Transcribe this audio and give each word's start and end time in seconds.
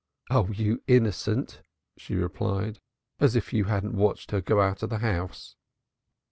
"Oh, 0.31 0.47
you 0.47 0.81
innocent!" 0.87 1.61
she 1.95 2.15
replied. 2.15 2.79
"As 3.19 3.35
if 3.35 3.53
you 3.53 3.65
hadn't 3.65 3.93
watched 3.95 4.31
her 4.31 4.41
go 4.41 4.59
out 4.59 4.81
of 4.81 4.89
the 4.89 4.97
house!" 4.97 5.57